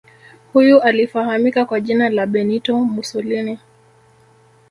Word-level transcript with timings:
Huyu 0.53 0.81
alifahamika 0.81 1.65
kwa 1.65 1.79
jina 1.81 2.09
la 2.09 2.25
Benito 2.25 2.85
Musolini 2.85 3.59